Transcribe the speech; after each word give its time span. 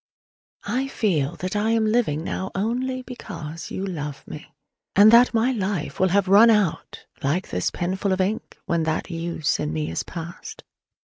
I 0.65 0.87
feel 0.87 1.35
that 1.35 1.55
I 1.55 1.69
am 1.69 1.85
living 1.85 2.23
now 2.23 2.49
only 2.55 3.03
because 3.03 3.69
you 3.69 3.85
love 3.85 4.25
me: 4.27 4.51
and 4.95 5.11
that 5.11 5.31
my 5.31 5.51
life 5.51 5.99
will 5.99 6.07
have 6.09 6.27
run 6.27 6.49
out, 6.49 7.05
like 7.21 7.49
this 7.51 7.69
penful 7.69 8.11
of 8.11 8.19
ink, 8.19 8.57
when 8.65 8.81
that 8.81 9.11
use 9.11 9.59
in 9.59 9.71
me 9.71 9.91
is 9.91 10.01
past. 10.01 10.63